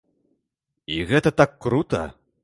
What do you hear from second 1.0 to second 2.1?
гэта так крута!